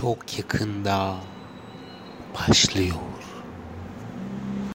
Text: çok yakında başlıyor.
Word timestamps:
çok 0.00 0.38
yakında 0.38 1.14
başlıyor. 2.34 3.13